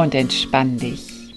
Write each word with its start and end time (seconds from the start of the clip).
Und 0.00 0.14
entspann 0.14 0.78
dich. 0.78 1.34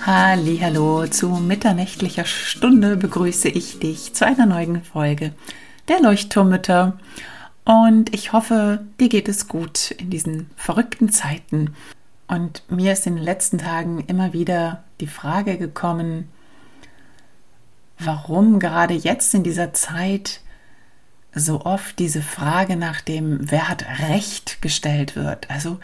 Hallo, 0.00 1.08
zu 1.08 1.28
mitternächtlicher 1.28 2.24
Stunde 2.24 2.96
begrüße 2.96 3.48
ich 3.48 3.80
dich 3.80 4.14
zu 4.14 4.24
einer 4.24 4.46
neuen 4.46 4.84
Folge 4.84 5.32
der 5.88 6.00
Leuchtturmütter. 6.00 7.00
Und 7.64 8.14
ich 8.14 8.32
hoffe, 8.32 8.86
dir 9.00 9.08
geht 9.08 9.28
es 9.28 9.48
gut 9.48 9.90
in 9.90 10.10
diesen 10.10 10.48
verrückten 10.54 11.10
Zeiten. 11.10 11.74
Und 12.28 12.62
mir 12.70 12.92
ist 12.92 13.08
in 13.08 13.16
den 13.16 13.24
letzten 13.24 13.58
Tagen 13.58 14.04
immer 14.06 14.32
wieder 14.32 14.84
die 15.00 15.08
Frage 15.08 15.58
gekommen, 15.58 16.28
warum 17.98 18.60
gerade 18.60 18.94
jetzt 18.94 19.34
in 19.34 19.42
dieser 19.42 19.74
Zeit 19.74 20.42
so 21.34 21.62
oft 21.64 21.98
diese 21.98 22.22
Frage 22.22 22.76
nach 22.76 23.00
dem, 23.00 23.50
wer 23.50 23.68
hat 23.68 23.84
Recht 24.08 24.62
gestellt 24.62 25.16
wird. 25.16 25.50
Also 25.50 25.78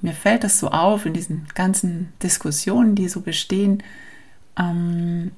mir 0.00 0.12
fällt 0.12 0.44
das 0.44 0.58
so 0.58 0.68
auf 0.70 1.06
in 1.06 1.14
diesen 1.14 1.46
ganzen 1.54 2.12
Diskussionen, 2.22 2.94
die 2.94 3.08
so 3.08 3.20
bestehen, 3.20 3.82
ähm, 4.58 5.32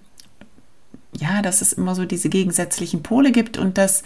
ja, 1.17 1.43
dass 1.43 1.61
es 1.61 1.73
immer 1.73 1.95
so 1.95 2.05
diese 2.05 2.29
gegensätzlichen 2.29 3.03
Pole 3.03 3.31
gibt 3.33 3.57
und 3.57 3.79
dass 3.79 4.03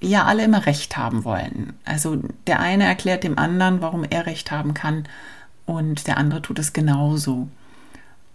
ja 0.00 0.24
alle 0.24 0.44
immer 0.44 0.66
Recht 0.66 0.96
haben 0.96 1.24
wollen. 1.24 1.74
Also 1.84 2.22
der 2.46 2.60
eine 2.60 2.84
erklärt 2.84 3.24
dem 3.24 3.38
anderen, 3.38 3.82
warum 3.82 4.04
er 4.04 4.26
Recht 4.26 4.50
haben 4.50 4.74
kann 4.74 5.06
und 5.66 6.06
der 6.06 6.16
andere 6.16 6.42
tut 6.42 6.58
es 6.58 6.72
genauso. 6.72 7.48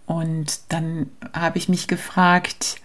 Und 0.06 0.60
dann 0.68 1.10
habe 1.32 1.58
ich 1.58 1.68
mich 1.68 1.88
gefragt, 1.88 2.76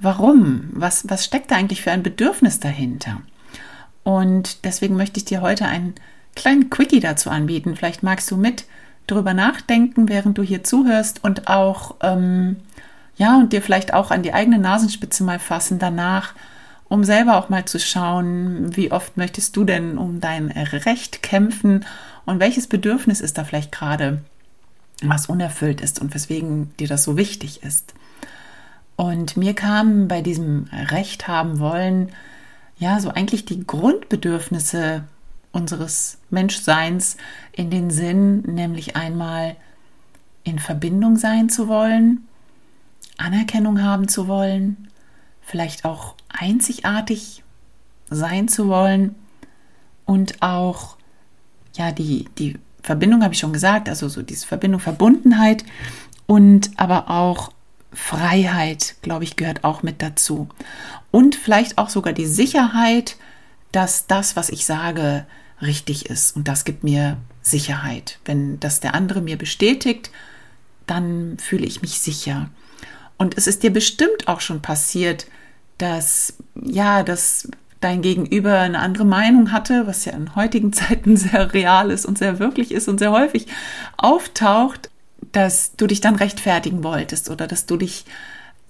warum? 0.00 0.68
Was, 0.72 1.08
was 1.08 1.24
steckt 1.24 1.50
da 1.50 1.56
eigentlich 1.56 1.82
für 1.82 1.90
ein 1.90 2.02
Bedürfnis 2.02 2.60
dahinter? 2.60 3.20
Und 4.02 4.64
deswegen 4.64 4.96
möchte 4.96 5.18
ich 5.18 5.24
dir 5.24 5.40
heute 5.40 5.66
einen 5.66 5.94
kleinen 6.34 6.70
Quickie 6.70 7.00
dazu 7.00 7.30
anbieten. 7.30 7.76
Vielleicht 7.76 8.02
magst 8.02 8.30
du 8.30 8.36
mit 8.36 8.64
drüber 9.06 9.34
nachdenken, 9.34 10.08
während 10.08 10.38
du 10.38 10.42
hier 10.42 10.64
zuhörst 10.64 11.22
und 11.22 11.48
auch, 11.48 11.96
ähm, 12.02 12.56
ja, 13.16 13.38
und 13.38 13.52
dir 13.52 13.62
vielleicht 13.62 13.92
auch 13.92 14.10
an 14.10 14.22
die 14.22 14.32
eigene 14.32 14.58
Nasenspitze 14.58 15.24
mal 15.24 15.38
fassen 15.38 15.78
danach, 15.78 16.34
um 16.88 17.04
selber 17.04 17.36
auch 17.36 17.48
mal 17.48 17.64
zu 17.66 17.78
schauen, 17.78 18.74
wie 18.76 18.90
oft 18.90 19.16
möchtest 19.16 19.56
du 19.56 19.64
denn 19.64 19.98
um 19.98 20.20
dein 20.20 20.50
Recht 20.50 21.22
kämpfen 21.22 21.84
und 22.24 22.40
welches 22.40 22.66
Bedürfnis 22.66 23.20
ist 23.20 23.38
da 23.38 23.44
vielleicht 23.44 23.72
gerade, 23.72 24.22
was 25.02 25.26
unerfüllt 25.26 25.80
ist 25.80 26.00
und 26.00 26.14
weswegen 26.14 26.74
dir 26.78 26.88
das 26.88 27.04
so 27.04 27.16
wichtig 27.16 27.62
ist. 27.62 27.94
Und 29.00 29.38
mir 29.38 29.54
kam 29.54 30.08
bei 30.08 30.20
diesem 30.20 30.68
Recht 30.70 31.26
haben 31.26 31.58
wollen, 31.58 32.10
ja, 32.78 33.00
so 33.00 33.08
eigentlich 33.08 33.46
die 33.46 33.66
Grundbedürfnisse 33.66 35.04
unseres 35.52 36.18
Menschseins 36.28 37.16
in 37.52 37.70
den 37.70 37.90
Sinn, 37.90 38.42
nämlich 38.42 38.96
einmal 38.96 39.56
in 40.44 40.58
Verbindung 40.58 41.16
sein 41.16 41.48
zu 41.48 41.66
wollen, 41.66 42.28
Anerkennung 43.16 43.82
haben 43.82 44.06
zu 44.06 44.28
wollen, 44.28 44.88
vielleicht 45.40 45.86
auch 45.86 46.14
einzigartig 46.28 47.42
sein 48.10 48.48
zu 48.48 48.68
wollen 48.68 49.14
und 50.04 50.42
auch, 50.42 50.98
ja, 51.72 51.90
die, 51.90 52.26
die 52.36 52.58
Verbindung 52.82 53.22
habe 53.24 53.32
ich 53.32 53.40
schon 53.40 53.54
gesagt, 53.54 53.88
also 53.88 54.10
so 54.10 54.20
diese 54.20 54.46
Verbindung, 54.46 54.78
Verbundenheit 54.78 55.64
und 56.26 56.70
aber 56.76 57.08
auch 57.08 57.50
Freiheit, 57.92 58.96
glaube 59.02 59.24
ich, 59.24 59.36
gehört 59.36 59.64
auch 59.64 59.82
mit 59.82 60.02
dazu. 60.02 60.48
Und 61.10 61.34
vielleicht 61.34 61.78
auch 61.78 61.88
sogar 61.88 62.12
die 62.12 62.26
Sicherheit, 62.26 63.16
dass 63.72 64.06
das, 64.06 64.36
was 64.36 64.48
ich 64.48 64.64
sage, 64.64 65.26
richtig 65.60 66.06
ist. 66.06 66.36
Und 66.36 66.48
das 66.48 66.64
gibt 66.64 66.84
mir 66.84 67.16
Sicherheit. 67.42 68.18
Wenn 68.24 68.60
das 68.60 68.80
der 68.80 68.94
andere 68.94 69.20
mir 69.20 69.36
bestätigt, 69.36 70.10
dann 70.86 71.36
fühle 71.38 71.66
ich 71.66 71.82
mich 71.82 72.00
sicher. 72.00 72.50
Und 73.18 73.36
es 73.36 73.46
ist 73.46 73.62
dir 73.62 73.72
bestimmt 73.72 74.28
auch 74.28 74.40
schon 74.40 74.62
passiert, 74.62 75.26
dass, 75.78 76.34
ja, 76.54 77.02
dass 77.02 77.48
dein 77.80 78.02
Gegenüber 78.02 78.58
eine 78.58 78.78
andere 78.78 79.04
Meinung 79.04 79.52
hatte, 79.52 79.86
was 79.86 80.04
ja 80.04 80.12
in 80.12 80.34
heutigen 80.34 80.72
Zeiten 80.72 81.16
sehr 81.16 81.52
real 81.52 81.90
ist 81.90 82.06
und 82.06 82.18
sehr 82.18 82.38
wirklich 82.38 82.72
ist 82.72 82.88
und 82.88 82.98
sehr 82.98 83.12
häufig 83.12 83.46
auftaucht, 83.96 84.90
dass 85.32 85.76
du 85.76 85.86
dich 85.86 86.00
dann 86.00 86.16
rechtfertigen 86.16 86.82
wolltest 86.82 87.30
oder 87.30 87.46
dass 87.46 87.66
du 87.66 87.76
dich, 87.76 88.04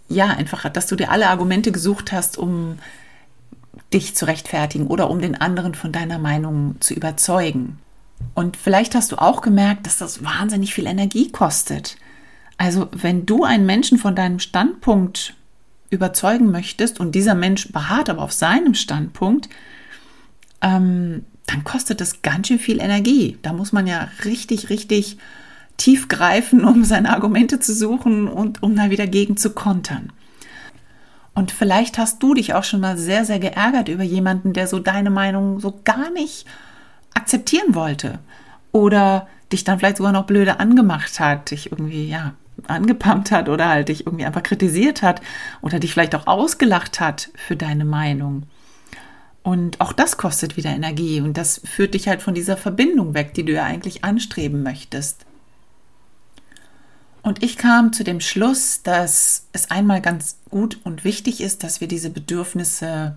ja, 0.08 0.26
einfach, 0.26 0.68
dass 0.68 0.86
du 0.86 0.96
dir 0.96 1.10
alle 1.10 1.28
Argumente 1.28 1.72
gesucht 1.72 2.12
hast, 2.12 2.38
um 2.38 2.78
dich 3.92 4.14
zu 4.14 4.26
rechtfertigen 4.26 4.86
oder 4.86 5.10
um 5.10 5.20
den 5.20 5.40
anderen 5.40 5.74
von 5.74 5.92
deiner 5.92 6.18
Meinung 6.18 6.76
zu 6.80 6.94
überzeugen. 6.94 7.78
Und 8.34 8.56
vielleicht 8.56 8.94
hast 8.94 9.12
du 9.12 9.16
auch 9.16 9.40
gemerkt, 9.40 9.86
dass 9.86 9.98
das 9.98 10.22
wahnsinnig 10.22 10.74
viel 10.74 10.86
Energie 10.86 11.30
kostet. 11.30 11.96
Also 12.58 12.88
wenn 12.92 13.26
du 13.26 13.44
einen 13.44 13.66
Menschen 13.66 13.98
von 13.98 14.14
deinem 14.14 14.38
Standpunkt 14.38 15.34
überzeugen 15.88 16.50
möchtest 16.50 17.00
und 17.00 17.14
dieser 17.14 17.34
Mensch 17.34 17.72
beharrt 17.72 18.10
aber 18.10 18.22
auf 18.22 18.32
seinem 18.32 18.74
Standpunkt, 18.74 19.48
ähm, 20.60 21.24
dann 21.46 21.64
kostet 21.64 22.00
das 22.00 22.22
ganz 22.22 22.48
schön 22.48 22.58
viel 22.58 22.80
Energie. 22.80 23.38
Da 23.42 23.52
muss 23.52 23.72
man 23.72 23.86
ja 23.86 24.08
richtig, 24.24 24.70
richtig 24.70 25.18
tief 25.80 26.08
greifen, 26.08 26.64
um 26.64 26.84
seine 26.84 27.10
Argumente 27.10 27.58
zu 27.58 27.74
suchen 27.74 28.28
und 28.28 28.62
um 28.62 28.76
da 28.76 28.90
wieder 28.90 29.06
gegen 29.06 29.36
zu 29.36 29.50
kontern. 29.50 30.12
Und 31.34 31.52
vielleicht 31.52 31.96
hast 31.96 32.22
du 32.22 32.34
dich 32.34 32.54
auch 32.54 32.64
schon 32.64 32.80
mal 32.80 32.98
sehr, 32.98 33.24
sehr 33.24 33.38
geärgert 33.38 33.88
über 33.88 34.02
jemanden, 34.02 34.52
der 34.52 34.66
so 34.66 34.78
deine 34.78 35.10
Meinung 35.10 35.58
so 35.58 35.80
gar 35.84 36.10
nicht 36.10 36.46
akzeptieren 37.14 37.74
wollte. 37.74 38.18
Oder 38.72 39.26
dich 39.50 39.64
dann 39.64 39.78
vielleicht 39.78 39.96
sogar 39.96 40.12
noch 40.12 40.26
blöde 40.26 40.60
angemacht 40.60 41.18
hat, 41.18 41.50
dich 41.50 41.72
irgendwie, 41.72 42.08
ja, 42.08 42.34
angepumpt 42.66 43.30
hat 43.30 43.48
oder 43.48 43.70
halt 43.70 43.88
dich 43.88 44.06
irgendwie 44.06 44.26
einfach 44.26 44.42
kritisiert 44.42 45.00
hat 45.00 45.22
oder 45.62 45.78
dich 45.78 45.94
vielleicht 45.94 46.14
auch 46.14 46.26
ausgelacht 46.26 47.00
hat 47.00 47.30
für 47.34 47.56
deine 47.56 47.86
Meinung. 47.86 48.42
Und 49.42 49.80
auch 49.80 49.94
das 49.94 50.18
kostet 50.18 50.58
wieder 50.58 50.68
Energie 50.68 51.22
und 51.22 51.38
das 51.38 51.62
führt 51.64 51.94
dich 51.94 52.06
halt 52.06 52.20
von 52.20 52.34
dieser 52.34 52.58
Verbindung 52.58 53.14
weg, 53.14 53.32
die 53.32 53.44
du 53.44 53.52
ja 53.52 53.64
eigentlich 53.64 54.04
anstreben 54.04 54.62
möchtest. 54.62 55.24
Und 57.22 57.42
ich 57.42 57.56
kam 57.56 57.92
zu 57.92 58.02
dem 58.02 58.20
Schluss, 58.20 58.82
dass 58.82 59.46
es 59.52 59.70
einmal 59.70 60.00
ganz 60.00 60.38
gut 60.48 60.78
und 60.84 61.04
wichtig 61.04 61.40
ist, 61.40 61.62
dass 61.62 61.80
wir 61.80 61.88
diese 61.88 62.10
Bedürfnisse 62.10 63.16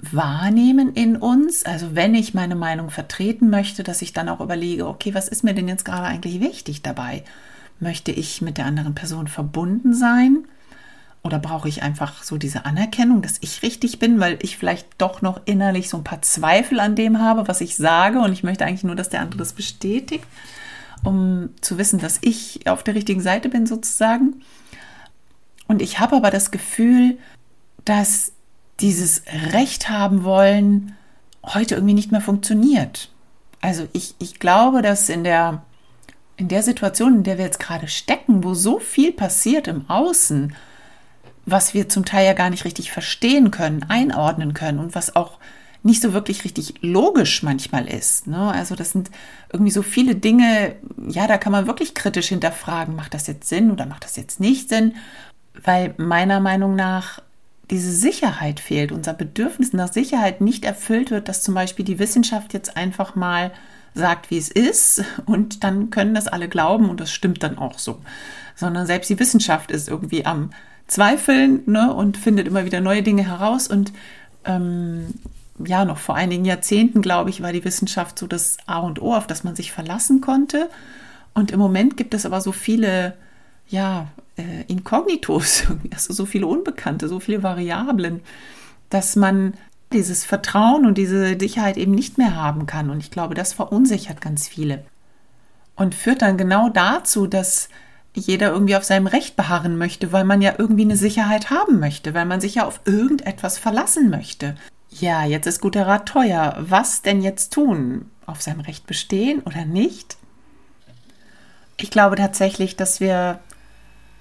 wahrnehmen 0.00 0.92
in 0.94 1.16
uns. 1.16 1.64
Also 1.64 1.94
wenn 1.94 2.14
ich 2.14 2.34
meine 2.34 2.56
Meinung 2.56 2.90
vertreten 2.90 3.48
möchte, 3.48 3.84
dass 3.84 4.02
ich 4.02 4.12
dann 4.12 4.28
auch 4.28 4.40
überlege, 4.40 4.86
okay, 4.86 5.14
was 5.14 5.28
ist 5.28 5.44
mir 5.44 5.54
denn 5.54 5.68
jetzt 5.68 5.84
gerade 5.84 6.06
eigentlich 6.06 6.40
wichtig 6.40 6.82
dabei? 6.82 7.24
Möchte 7.80 8.12
ich 8.12 8.42
mit 8.42 8.58
der 8.58 8.66
anderen 8.66 8.94
Person 8.94 9.28
verbunden 9.28 9.94
sein? 9.94 10.44
Oder 11.22 11.38
brauche 11.38 11.68
ich 11.68 11.82
einfach 11.82 12.22
so 12.22 12.36
diese 12.36 12.66
Anerkennung, 12.66 13.22
dass 13.22 13.38
ich 13.40 13.62
richtig 13.62 13.98
bin, 13.98 14.20
weil 14.20 14.38
ich 14.42 14.58
vielleicht 14.58 14.86
doch 14.98 15.22
noch 15.22 15.40
innerlich 15.46 15.88
so 15.88 15.96
ein 15.96 16.04
paar 16.04 16.20
Zweifel 16.20 16.80
an 16.80 16.96
dem 16.96 17.18
habe, 17.18 17.48
was 17.48 17.62
ich 17.62 17.76
sage 17.76 18.18
und 18.18 18.32
ich 18.32 18.42
möchte 18.42 18.66
eigentlich 18.66 18.84
nur, 18.84 18.94
dass 18.94 19.08
der 19.08 19.20
andere 19.20 19.38
das 19.38 19.54
bestätigt? 19.54 20.26
Um 21.02 21.50
zu 21.60 21.78
wissen, 21.78 21.98
dass 21.98 22.18
ich 22.20 22.66
auf 22.68 22.82
der 22.82 22.94
richtigen 22.94 23.20
Seite 23.20 23.48
bin 23.48 23.66
sozusagen. 23.66 24.42
Und 25.66 25.82
ich 25.82 25.98
habe 25.98 26.16
aber 26.16 26.30
das 26.30 26.50
Gefühl, 26.50 27.18
dass 27.84 28.32
dieses 28.80 29.22
Recht 29.52 29.88
haben 29.88 30.24
wollen 30.24 30.94
heute 31.42 31.74
irgendwie 31.74 31.94
nicht 31.94 32.12
mehr 32.12 32.20
funktioniert. 32.20 33.10
Also 33.60 33.88
ich, 33.92 34.14
ich 34.18 34.38
glaube, 34.38 34.82
dass 34.82 35.08
in 35.08 35.24
der, 35.24 35.62
in 36.36 36.48
der 36.48 36.62
Situation, 36.62 37.16
in 37.16 37.22
der 37.22 37.38
wir 37.38 37.44
jetzt 37.44 37.60
gerade 37.60 37.88
stecken, 37.88 38.44
wo 38.44 38.54
so 38.54 38.78
viel 38.78 39.12
passiert 39.12 39.68
im 39.68 39.88
Außen, 39.88 40.54
was 41.46 41.74
wir 41.74 41.88
zum 41.88 42.04
Teil 42.04 42.26
ja 42.26 42.32
gar 42.32 42.50
nicht 42.50 42.64
richtig 42.64 42.90
verstehen 42.90 43.50
können, 43.50 43.84
einordnen 43.88 44.54
können 44.54 44.78
und 44.78 44.94
was 44.94 45.14
auch 45.16 45.38
nicht 45.84 46.00
so 46.02 46.14
wirklich 46.14 46.44
richtig 46.44 46.74
logisch 46.80 47.42
manchmal 47.42 47.86
ist. 47.86 48.26
Ne? 48.26 48.38
Also 48.38 48.74
das 48.74 48.92
sind 48.92 49.10
irgendwie 49.52 49.70
so 49.70 49.82
viele 49.82 50.16
Dinge, 50.16 50.76
ja, 51.06 51.26
da 51.26 51.36
kann 51.36 51.52
man 51.52 51.66
wirklich 51.66 51.94
kritisch 51.94 52.28
hinterfragen, 52.28 52.96
macht 52.96 53.12
das 53.12 53.26
jetzt 53.26 53.48
Sinn 53.48 53.70
oder 53.70 53.84
macht 53.84 54.04
das 54.04 54.16
jetzt 54.16 54.40
nicht 54.40 54.70
Sinn? 54.70 54.94
Weil 55.62 55.94
meiner 55.98 56.40
Meinung 56.40 56.74
nach 56.74 57.20
diese 57.70 57.92
Sicherheit 57.92 58.60
fehlt, 58.60 58.92
unser 58.92 59.12
Bedürfnis 59.12 59.74
nach 59.74 59.92
Sicherheit 59.92 60.40
nicht 60.40 60.64
erfüllt 60.64 61.10
wird, 61.10 61.28
dass 61.28 61.42
zum 61.42 61.54
Beispiel 61.54 61.84
die 61.84 61.98
Wissenschaft 61.98 62.54
jetzt 62.54 62.78
einfach 62.78 63.14
mal 63.14 63.52
sagt, 63.94 64.30
wie 64.30 64.38
es 64.38 64.48
ist 64.48 65.04
und 65.26 65.64
dann 65.64 65.90
können 65.90 66.14
das 66.14 66.28
alle 66.28 66.48
glauben 66.48 66.88
und 66.88 66.98
das 66.98 67.12
stimmt 67.12 67.42
dann 67.42 67.58
auch 67.58 67.78
so. 67.78 68.00
Sondern 68.56 68.86
selbst 68.86 69.10
die 69.10 69.18
Wissenschaft 69.18 69.70
ist 69.70 69.88
irgendwie 69.88 70.24
am 70.24 70.50
Zweifeln 70.86 71.62
ne, 71.66 71.92
und 71.92 72.16
findet 72.16 72.48
immer 72.48 72.64
wieder 72.64 72.80
neue 72.80 73.02
Dinge 73.02 73.26
heraus 73.26 73.68
und 73.68 73.92
ähm, 74.46 75.14
ja, 75.58 75.84
noch 75.84 75.98
vor 75.98 76.16
einigen 76.16 76.44
Jahrzehnten, 76.44 77.02
glaube 77.02 77.30
ich, 77.30 77.42
war 77.42 77.52
die 77.52 77.64
Wissenschaft 77.64 78.18
so 78.18 78.26
das 78.26 78.56
A 78.66 78.78
und 78.78 79.00
O, 79.00 79.14
auf 79.14 79.26
das 79.26 79.44
man 79.44 79.54
sich 79.54 79.72
verlassen 79.72 80.20
konnte. 80.20 80.68
Und 81.32 81.50
im 81.50 81.58
Moment 81.58 81.96
gibt 81.96 82.14
es 82.14 82.26
aber 82.26 82.40
so 82.40 82.52
viele, 82.52 83.16
ja, 83.68 84.08
äh, 84.36 84.64
Inkognitos, 84.66 85.64
also 85.92 86.12
so 86.12 86.26
viele 86.26 86.46
Unbekannte, 86.46 87.08
so 87.08 87.20
viele 87.20 87.42
Variablen, 87.42 88.20
dass 88.90 89.16
man 89.16 89.54
dieses 89.92 90.24
Vertrauen 90.24 90.86
und 90.86 90.98
diese 90.98 91.38
Sicherheit 91.38 91.76
eben 91.76 91.92
nicht 91.92 92.18
mehr 92.18 92.34
haben 92.34 92.66
kann. 92.66 92.90
Und 92.90 92.98
ich 92.98 93.10
glaube, 93.10 93.34
das 93.34 93.52
verunsichert 93.52 94.20
ganz 94.20 94.48
viele. 94.48 94.84
Und 95.76 95.94
führt 95.94 96.22
dann 96.22 96.36
genau 96.36 96.68
dazu, 96.68 97.26
dass 97.26 97.68
jeder 98.14 98.52
irgendwie 98.52 98.76
auf 98.76 98.84
seinem 98.84 99.06
Recht 99.06 99.36
beharren 99.36 99.76
möchte, 99.76 100.12
weil 100.12 100.24
man 100.24 100.40
ja 100.40 100.54
irgendwie 100.58 100.82
eine 100.82 100.96
Sicherheit 100.96 101.50
haben 101.50 101.80
möchte, 101.80 102.14
weil 102.14 102.26
man 102.26 102.40
sich 102.40 102.56
ja 102.56 102.66
auf 102.66 102.80
irgendetwas 102.84 103.58
verlassen 103.58 104.10
möchte. 104.10 104.56
Ja, 105.00 105.24
jetzt 105.24 105.46
ist 105.46 105.60
guter 105.60 105.88
Rat 105.88 106.06
teuer. 106.06 106.54
Was 106.60 107.02
denn 107.02 107.20
jetzt 107.20 107.52
tun? 107.52 108.10
Auf 108.26 108.42
seinem 108.42 108.60
Recht 108.60 108.86
bestehen 108.86 109.40
oder 109.40 109.64
nicht? 109.64 110.16
Ich 111.76 111.90
glaube 111.90 112.14
tatsächlich, 112.14 112.76
dass 112.76 113.00
wir 113.00 113.40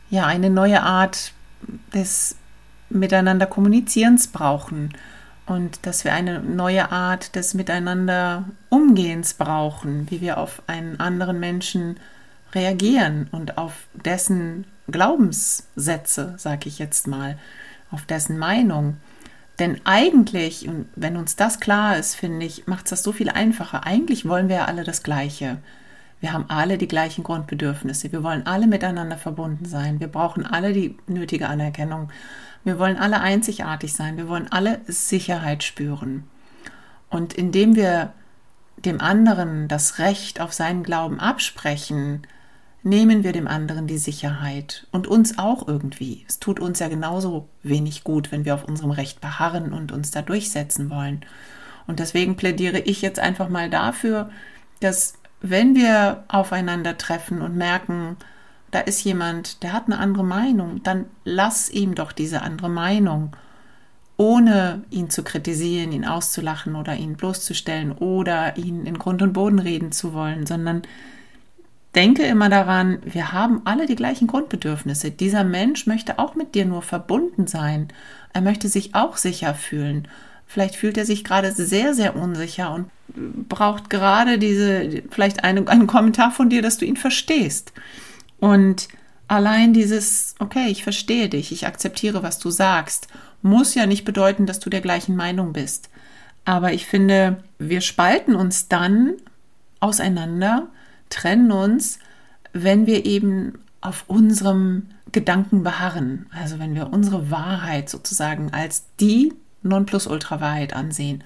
ja 0.10 0.25
eine 0.25 0.50
neue 0.50 0.81
Art 0.81 1.34
des 1.94 2.38
Miteinander 2.90 3.46
kommunizierens 3.46 4.30
brauchen 4.30 4.94
und 5.46 5.86
dass 5.86 6.06
wir 6.06 6.14
eine 6.14 6.40
neue 6.42 6.92
Art 6.92 7.36
des 7.36 7.54
Miteinander 7.54 8.46
Umgehens 8.70 9.36
brauchen, 9.36 10.10
wie 10.10 10.22
wir 10.22 10.40
auf 10.40 10.64
einen 10.66 11.00
anderen 11.00 11.40
Menschen 11.40 11.98
reagieren 12.54 13.28
und 13.31 13.60
auf 13.60 13.74
dessen 13.94 14.66
Glaubenssätze, 14.90 16.34
sage 16.38 16.68
ich 16.68 16.80
jetzt 16.80 17.06
mal, 17.06 17.38
auf 17.92 18.06
dessen 18.06 18.40
Meinung. 18.40 18.98
Denn 19.60 19.82
eigentlich, 19.86 20.68
und 20.68 20.88
wenn 20.96 21.16
uns 21.16 21.36
das 21.36 21.60
klar 21.60 21.98
ist, 21.98 22.16
finde 22.16 22.46
ich, 22.46 22.66
macht 22.66 22.86
es 22.86 22.90
das 22.90 23.04
so 23.04 23.12
viel 23.12 23.30
einfacher. 23.30 23.86
Eigentlich 23.86 24.28
wollen 24.28 24.50
wir 24.50 24.56
ja 24.58 24.66
alle 24.66 24.84
das 24.84 25.04
Gleiche. 25.04 25.60
Wir 26.20 26.34
haben 26.34 26.46
alle 26.48 26.78
die 26.78 26.88
gleichen 26.88 27.24
Grundbedürfnisse. 27.24 28.12
Wir 28.12 28.24
wollen 28.24 28.48
alle 28.48 28.66
miteinander 28.66 29.18
verbunden 29.18 29.66
sein. 29.66 30.00
Wir 30.00 30.08
brauchen 30.08 30.46
alle 30.46 30.74
die 30.74 30.98
nötige 31.06 31.50
Anerkennung. 31.50 32.10
Wir 32.64 32.80
wollen 32.80 32.98
alle 32.98 33.20
einzigartig 33.20 33.94
sein. 33.94 34.18
Wir 34.18 34.28
wollen 34.28 34.52
alle 34.52 34.82
Sicherheit 34.88 35.64
spüren. 35.64 36.24
Und 37.10 37.34
indem 37.34 37.76
wir 37.76 38.14
dem 38.78 39.02
anderen 39.02 39.68
das 39.68 40.00
Recht 40.00 40.42
auf 40.42 40.54
seinen 40.54 40.84
Glauben 40.84 41.20
absprechen, 41.20 42.26
nehmen 42.84 43.24
wir 43.24 43.32
dem 43.32 43.48
anderen 43.48 43.88
die 43.88 43.98
Sicherheit 43.98 44.88
und 44.92 45.08
uns 45.08 45.38
auch 45.38 45.68
irgendwie. 45.68 46.26
Es 46.28 46.40
tut 46.40 46.60
uns 46.60 46.80
ja 46.80 46.90
genauso 46.90 47.48
wenig 47.64 48.04
gut, 48.04 48.32
wenn 48.32 48.46
wir 48.46 48.54
auf 48.54 48.66
unserem 48.66 48.92
Recht 48.92 49.22
beharren 49.22 49.74
und 49.74 49.92
uns 49.92 50.12
da 50.12 50.22
durchsetzen 50.22 50.90
wollen. 50.90 51.26
Und 51.88 52.00
deswegen 52.00 52.36
plädiere 52.36 52.80
ich 52.80 53.02
jetzt 53.02 53.20
einfach 53.20 53.50
mal 53.50 53.70
dafür, 53.70 54.30
dass 54.80 55.16
wenn 55.42 55.76
wir 55.76 56.24
aufeinandertreffen 56.28 57.42
und 57.42 57.56
merken, 57.56 58.18
da 58.72 58.80
ist 58.80 59.04
jemand, 59.04 59.64
der 59.64 59.74
hat 59.74 59.86
eine 59.86 60.00
andere 60.00 60.24
Meinung, 60.24 60.82
dann 60.84 61.06
lass 61.24 61.70
ihm 61.70 61.96
doch 61.96 62.12
diese 62.12 62.42
andere 62.42 62.70
Meinung, 62.70 63.36
ohne 64.18 64.84
ihn 64.90 65.10
zu 65.10 65.24
kritisieren, 65.24 65.92
ihn 65.92 66.06
auszulachen 66.06 66.76
oder 66.76 66.96
ihn 66.96 67.16
bloßzustellen 67.16 67.92
oder 67.92 68.58
ihn 68.58 68.86
in 68.86 68.98
Grund 68.98 69.22
und 69.22 69.34
Boden 69.34 69.60
reden 69.60 69.92
zu 69.92 70.14
wollen, 70.14 70.46
sondern 70.46 70.84
denke 71.95 72.24
immer 72.24 72.50
daran, 72.50 73.00
wir 73.06 73.31
haben 73.31 73.62
alle 73.66 73.86
die 73.86 73.95
gleichen 73.95 74.28
Grundbedürfnisse. 74.28 75.12
Dieser 75.12 75.44
Mensch 75.44 75.86
möchte 75.86 76.19
auch 76.19 76.36
mit 76.36 76.56
dir 76.56 76.66
nur 76.66 76.81
verbunden 76.81 77.48
sein. 77.48 77.90
Er 78.34 78.42
möchte 78.42 78.68
sich 78.68 78.95
auch 78.95 79.18
sicher 79.18 79.54
fühlen. 79.54 80.07
Vielleicht 80.48 80.75
fühlt 80.75 80.98
er 80.98 81.06
sich 81.06 81.24
gerade 81.24 81.51
sehr, 81.51 81.94
sehr 81.94 82.16
unsicher 82.16 82.72
und 82.74 82.90
braucht 83.50 83.90
gerade 83.90 84.38
diese, 84.38 85.04
vielleicht 85.10 85.44
eine, 85.44 85.68
einen 85.68 85.88
Kommentar 85.88 86.31
von 86.31 86.50
dir, 86.50 86.62
dass 86.62 86.78
du 86.78 86.86
ihn 86.86 86.98
verstehst. 86.98 87.74
Und 88.39 88.88
allein 89.28 89.74
dieses, 89.74 90.36
okay, 90.39 90.68
ich 90.69 90.84
verstehe 90.84 91.30
dich, 91.30 91.51
ich 91.51 91.66
akzeptiere, 91.66 92.24
was 92.24 92.39
du 92.39 92.50
sagst, 92.50 93.07
muss 93.42 93.75
ja 93.75 93.86
nicht 93.86 94.06
bedeuten, 94.06 94.46
dass 94.46 94.60
du 94.60 94.69
der 94.69 94.81
gleichen 94.81 95.16
Meinung 95.16 95.54
bist. 95.54 95.89
Aber 96.46 96.74
ich 96.74 96.86
finde, 96.86 97.44
wir 97.57 97.81
spalten 97.81 98.36
uns 98.36 98.68
dann 98.68 99.13
auseinander, 99.80 100.68
trennen 101.10 101.52
uns, 101.52 102.00
wenn 102.54 102.86
wir 102.86 103.06
eben 103.06 103.60
auf 103.82 104.06
unserem 104.08 104.88
Gedanken 105.12 105.64
beharren. 105.64 106.28
Also 106.32 106.60
wenn 106.60 106.76
wir 106.76 106.92
unsere 106.92 107.30
Wahrheit 107.30 107.90
sozusagen 107.90 108.54
als 108.54 108.86
die 109.00 109.34
Nonplusultra-Wahrheit 109.62 110.74
ansehen. 110.74 111.24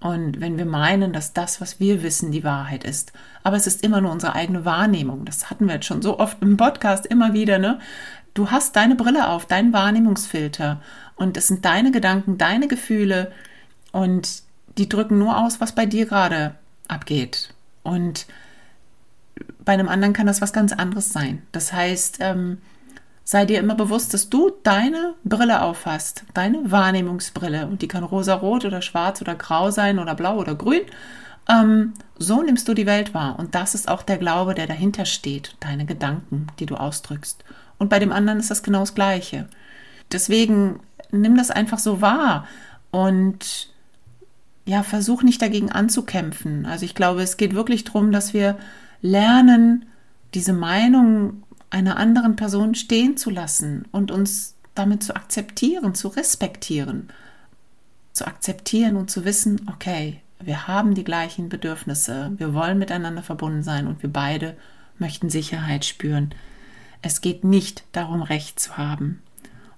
Und 0.00 0.40
wenn 0.40 0.58
wir 0.58 0.66
meinen, 0.66 1.12
dass 1.12 1.32
das, 1.32 1.60
was 1.60 1.80
wir 1.80 2.02
wissen, 2.02 2.30
die 2.30 2.44
Wahrheit 2.44 2.84
ist. 2.84 3.12
Aber 3.42 3.56
es 3.56 3.66
ist 3.66 3.82
immer 3.82 4.00
nur 4.00 4.12
unsere 4.12 4.34
eigene 4.34 4.64
Wahrnehmung. 4.64 5.24
Das 5.24 5.50
hatten 5.50 5.66
wir 5.66 5.74
jetzt 5.74 5.86
schon 5.86 6.02
so 6.02 6.20
oft 6.20 6.40
im 6.40 6.56
Podcast 6.56 7.06
immer 7.06 7.32
wieder, 7.32 7.58
ne? 7.58 7.80
Du 8.34 8.52
hast 8.52 8.76
deine 8.76 8.94
Brille 8.94 9.28
auf, 9.28 9.46
deinen 9.46 9.72
Wahrnehmungsfilter. 9.72 10.80
Und 11.16 11.36
es 11.36 11.48
sind 11.48 11.64
deine 11.64 11.90
Gedanken, 11.90 12.38
deine 12.38 12.68
Gefühle. 12.68 13.32
Und 13.90 14.42
die 14.76 14.88
drücken 14.88 15.18
nur 15.18 15.36
aus, 15.36 15.60
was 15.60 15.74
bei 15.74 15.86
dir 15.86 16.06
gerade 16.06 16.54
abgeht. 16.86 17.52
Und 17.82 18.26
bei 19.68 19.74
einem 19.74 19.90
anderen 19.90 20.14
kann 20.14 20.26
das 20.26 20.40
was 20.40 20.54
ganz 20.54 20.72
anderes 20.72 21.12
sein. 21.12 21.42
Das 21.52 21.74
heißt, 21.74 22.20
ähm, 22.20 22.56
sei 23.22 23.44
dir 23.44 23.58
immer 23.58 23.74
bewusst, 23.74 24.14
dass 24.14 24.30
du 24.30 24.50
deine 24.62 25.12
Brille 25.24 25.60
aufhast, 25.60 26.24
deine 26.32 26.70
Wahrnehmungsbrille. 26.70 27.66
Und 27.66 27.82
die 27.82 27.86
kann 27.86 28.02
rosa-rot 28.02 28.64
oder 28.64 28.80
schwarz 28.80 29.20
oder 29.20 29.34
grau 29.34 29.70
sein 29.70 29.98
oder 29.98 30.14
blau 30.14 30.38
oder 30.38 30.54
grün. 30.54 30.80
Ähm, 31.50 31.92
so 32.16 32.40
nimmst 32.40 32.66
du 32.66 32.72
die 32.72 32.86
Welt 32.86 33.12
wahr. 33.12 33.38
Und 33.38 33.54
das 33.54 33.74
ist 33.74 33.90
auch 33.90 34.02
der 34.02 34.16
Glaube, 34.16 34.54
der 34.54 34.66
dahinter 34.66 35.04
steht, 35.04 35.54
deine 35.60 35.84
Gedanken, 35.84 36.46
die 36.60 36.64
du 36.64 36.76
ausdrückst. 36.76 37.44
Und 37.76 37.90
bei 37.90 37.98
dem 37.98 38.10
anderen 38.10 38.40
ist 38.40 38.50
das 38.50 38.62
genau 38.62 38.80
das 38.80 38.94
Gleiche. 38.94 39.48
Deswegen 40.10 40.80
nimm 41.10 41.36
das 41.36 41.50
einfach 41.50 41.78
so 41.78 42.00
wahr 42.00 42.46
und 42.90 43.68
ja, 44.64 44.82
versuch 44.82 45.22
nicht 45.22 45.42
dagegen 45.42 45.70
anzukämpfen. 45.70 46.64
Also 46.64 46.86
ich 46.86 46.94
glaube, 46.94 47.20
es 47.20 47.36
geht 47.36 47.54
wirklich 47.54 47.84
darum, 47.84 48.12
dass 48.12 48.32
wir 48.32 48.56
lernen, 49.02 49.86
diese 50.34 50.52
Meinung 50.52 51.42
einer 51.70 51.96
anderen 51.96 52.36
Person 52.36 52.74
stehen 52.74 53.16
zu 53.16 53.30
lassen 53.30 53.86
und 53.92 54.10
uns 54.10 54.54
damit 54.74 55.02
zu 55.02 55.16
akzeptieren, 55.16 55.94
zu 55.94 56.08
respektieren. 56.08 57.08
Zu 58.12 58.26
akzeptieren 58.26 58.96
und 58.96 59.10
zu 59.10 59.24
wissen, 59.24 59.68
okay, 59.68 60.20
wir 60.40 60.68
haben 60.68 60.94
die 60.94 61.04
gleichen 61.04 61.48
Bedürfnisse, 61.48 62.32
wir 62.36 62.54
wollen 62.54 62.78
miteinander 62.78 63.22
verbunden 63.22 63.62
sein 63.62 63.86
und 63.86 64.02
wir 64.02 64.12
beide 64.12 64.56
möchten 64.98 65.30
Sicherheit 65.30 65.84
spüren. 65.84 66.34
Es 67.02 67.20
geht 67.20 67.44
nicht 67.44 67.84
darum, 67.92 68.22
Recht 68.22 68.58
zu 68.60 68.76
haben. 68.76 69.22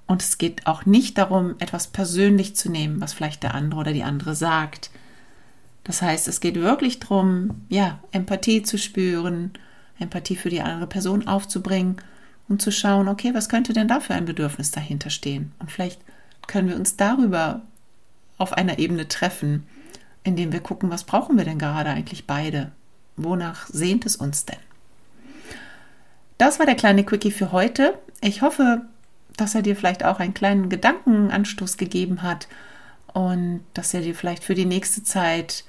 Und 0.06 0.22
es 0.22 0.38
geht 0.38 0.66
auch 0.66 0.86
nicht 0.86 1.18
darum, 1.18 1.54
etwas 1.60 1.86
persönlich 1.86 2.56
zu 2.56 2.70
nehmen, 2.70 3.00
was 3.00 3.12
vielleicht 3.12 3.42
der 3.42 3.54
andere 3.54 3.80
oder 3.80 3.92
die 3.92 4.02
andere 4.02 4.34
sagt. 4.34 4.90
Das 5.84 6.02
heißt, 6.02 6.28
es 6.28 6.40
geht 6.40 6.56
wirklich 6.56 7.00
darum, 7.00 7.62
ja, 7.68 8.00
Empathie 8.12 8.62
zu 8.62 8.78
spüren, 8.78 9.52
Empathie 9.98 10.36
für 10.36 10.50
die 10.50 10.60
andere 10.60 10.86
Person 10.86 11.26
aufzubringen 11.26 11.96
und 12.48 12.60
zu 12.60 12.72
schauen, 12.72 13.08
okay, 13.08 13.32
was 13.34 13.48
könnte 13.48 13.72
denn 13.72 13.88
da 13.88 14.00
für 14.00 14.14
ein 14.14 14.24
Bedürfnis 14.24 14.70
dahinter 14.70 15.10
stehen? 15.10 15.52
Und 15.58 15.70
vielleicht 15.70 16.00
können 16.46 16.68
wir 16.68 16.76
uns 16.76 16.96
darüber 16.96 17.62
auf 18.38 18.52
einer 18.52 18.78
Ebene 18.78 19.08
treffen, 19.08 19.66
indem 20.24 20.52
wir 20.52 20.60
gucken, 20.60 20.90
was 20.90 21.04
brauchen 21.04 21.36
wir 21.36 21.44
denn 21.44 21.58
gerade 21.58 21.90
eigentlich 21.90 22.26
beide? 22.26 22.72
Wonach 23.16 23.66
sehnt 23.68 24.06
es 24.06 24.16
uns 24.16 24.46
denn? 24.46 24.58
Das 26.38 26.58
war 26.58 26.66
der 26.66 26.74
kleine 26.74 27.04
Quickie 27.04 27.30
für 27.30 27.52
heute. 27.52 27.98
Ich 28.22 28.42
hoffe, 28.42 28.82
dass 29.36 29.54
er 29.54 29.62
dir 29.62 29.76
vielleicht 29.76 30.04
auch 30.04 30.20
einen 30.20 30.34
kleinen 30.34 30.68
Gedankenanstoß 30.68 31.76
gegeben 31.76 32.22
hat 32.22 32.48
und 33.12 33.60
dass 33.74 33.94
er 33.94 34.00
dir 34.00 34.14
vielleicht 34.14 34.44
für 34.44 34.54
die 34.54 34.64
nächste 34.64 35.02
Zeit 35.02 35.64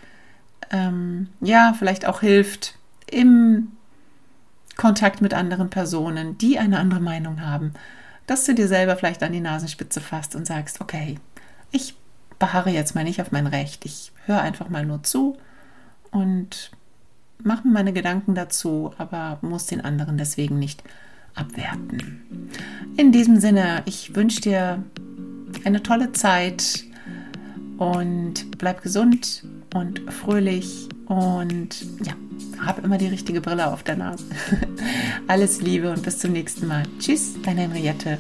ähm, 0.71 1.27
ja 1.41 1.75
vielleicht 1.77 2.05
auch 2.05 2.21
hilft 2.21 2.75
im 3.09 3.73
Kontakt 4.77 5.21
mit 5.21 5.33
anderen 5.33 5.69
Personen, 5.69 6.37
die 6.37 6.57
eine 6.57 6.79
andere 6.79 7.01
Meinung 7.01 7.41
haben, 7.41 7.73
dass 8.25 8.45
du 8.45 8.55
dir 8.55 8.67
selber 8.67 8.95
vielleicht 8.95 9.21
an 9.23 9.33
die 9.33 9.41
Nasenspitze 9.41 10.01
fasst 10.01 10.35
und 10.35 10.47
sagst, 10.47 10.81
okay, 10.81 11.19
ich 11.71 11.95
beharre 12.39 12.71
jetzt 12.71 12.95
mal 12.95 13.03
nicht 13.03 13.21
auf 13.21 13.31
mein 13.31 13.47
Recht, 13.47 13.85
ich 13.85 14.11
höre 14.25 14.41
einfach 14.41 14.69
mal 14.69 14.85
nur 14.85 15.03
zu 15.03 15.37
und 16.09 16.71
mache 17.43 17.67
mir 17.67 17.73
meine 17.73 17.93
Gedanken 17.93 18.33
dazu, 18.33 18.93
aber 18.97 19.39
muss 19.41 19.65
den 19.65 19.81
anderen 19.81 20.17
deswegen 20.17 20.57
nicht 20.57 20.83
abwerten. 21.35 22.49
In 22.97 23.11
diesem 23.11 23.39
Sinne, 23.39 23.83
ich 23.85 24.15
wünsche 24.15 24.41
dir 24.41 24.83
eine 25.63 25.83
tolle 25.83 26.11
Zeit 26.11 26.83
und 27.77 28.57
bleib 28.57 28.81
gesund 28.81 29.43
und 29.73 30.01
fröhlich 30.11 30.89
und 31.05 31.69
ja, 32.03 32.13
hab 32.65 32.83
immer 32.83 32.97
die 32.97 33.07
richtige 33.07 33.41
Brille 33.41 33.71
auf 33.71 33.83
der 33.83 33.95
Nase. 33.97 34.23
Alles 35.27 35.61
Liebe 35.61 35.91
und 35.91 36.03
bis 36.03 36.19
zum 36.19 36.31
nächsten 36.31 36.67
Mal. 36.67 36.83
Tschüss, 36.99 37.33
deine 37.43 37.61
Henriette. 37.61 38.19